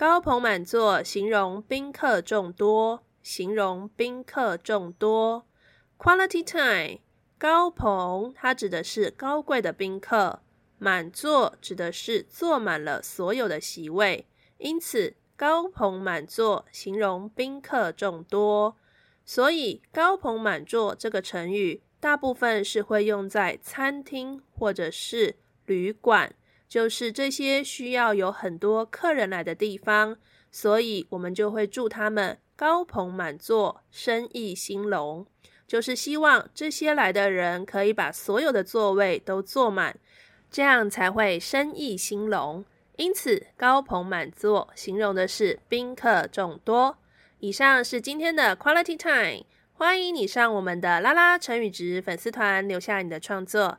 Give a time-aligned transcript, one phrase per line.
[0.00, 3.04] 高朋满座，形容宾客众多。
[3.22, 5.44] 形容宾客众多。
[5.98, 7.00] Quality time，
[7.36, 10.40] 高朋，它指的是高贵的宾客。
[10.78, 18.78] 满座指的是坐满了所有的席位，因此高朋满座形容宾客众多。
[19.26, 25.36] 所以高朋满座这个成语，大部分是会用在餐厅或者是
[25.66, 26.34] 旅馆，
[26.70, 30.16] 就是这些需要有很多客人来的地方，
[30.52, 35.26] 所以我们就会祝他们高朋满座，生意兴隆，
[35.66, 39.98] 就是希望这些来的人可以把所有的座位都坐满。
[40.48, 42.64] 这样才会生意兴隆，
[42.96, 46.98] 因此高朋满座形容的是宾客众多。
[47.40, 53.78] 以上是今天的 Quality Time，欢迎你上我们的拉拉成语值粉丝团留下你的创作，